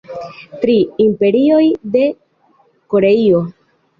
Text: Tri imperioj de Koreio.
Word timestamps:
Tri 0.63 0.77
imperioj 1.05 1.67
de 1.97 2.03
Koreio. 2.95 3.45